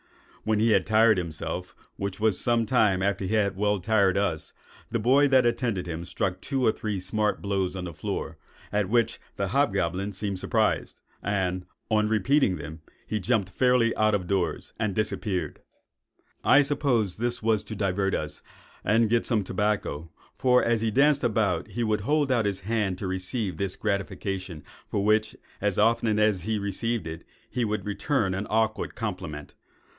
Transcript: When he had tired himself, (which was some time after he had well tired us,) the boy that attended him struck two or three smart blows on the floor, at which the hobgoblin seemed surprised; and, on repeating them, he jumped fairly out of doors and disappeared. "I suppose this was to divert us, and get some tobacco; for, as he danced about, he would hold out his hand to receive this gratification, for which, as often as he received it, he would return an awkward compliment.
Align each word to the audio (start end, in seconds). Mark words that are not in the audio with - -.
When 0.43 0.57
he 0.59 0.71
had 0.71 0.87
tired 0.87 1.19
himself, 1.19 1.75
(which 1.97 2.19
was 2.19 2.39
some 2.41 2.65
time 2.65 3.03
after 3.03 3.25
he 3.25 3.35
had 3.35 3.55
well 3.55 3.79
tired 3.79 4.17
us,) 4.17 4.53
the 4.89 4.97
boy 4.97 5.27
that 5.27 5.45
attended 5.45 5.87
him 5.87 6.03
struck 6.03 6.41
two 6.41 6.65
or 6.65 6.71
three 6.71 6.99
smart 6.99 7.39
blows 7.43 7.75
on 7.75 7.83
the 7.83 7.93
floor, 7.93 8.39
at 8.71 8.89
which 8.89 9.19
the 9.35 9.49
hobgoblin 9.49 10.11
seemed 10.13 10.39
surprised; 10.39 10.99
and, 11.21 11.67
on 11.91 12.09
repeating 12.09 12.55
them, 12.55 12.81
he 13.05 13.19
jumped 13.19 13.49
fairly 13.51 13.95
out 13.95 14.15
of 14.15 14.25
doors 14.25 14.73
and 14.79 14.95
disappeared. 14.95 15.61
"I 16.43 16.63
suppose 16.63 17.17
this 17.17 17.43
was 17.43 17.63
to 17.65 17.75
divert 17.75 18.15
us, 18.15 18.41
and 18.83 19.11
get 19.11 19.27
some 19.27 19.43
tobacco; 19.43 20.09
for, 20.35 20.63
as 20.63 20.81
he 20.81 20.89
danced 20.89 21.23
about, 21.23 21.67
he 21.67 21.83
would 21.83 22.01
hold 22.01 22.31
out 22.31 22.45
his 22.45 22.61
hand 22.61 22.97
to 22.97 23.05
receive 23.05 23.57
this 23.57 23.75
gratification, 23.75 24.63
for 24.87 25.05
which, 25.05 25.35
as 25.61 25.77
often 25.77 26.17
as 26.17 26.41
he 26.45 26.57
received 26.57 27.05
it, 27.05 27.23
he 27.47 27.63
would 27.63 27.85
return 27.85 28.33
an 28.33 28.47
awkward 28.49 28.95
compliment. 28.95 29.53